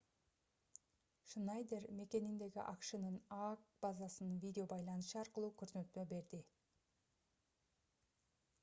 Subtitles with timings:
[1.33, 6.43] шнайдер мекениндеги акшнын аак базасынан видео байланыш аркылуу көрсөтмө берди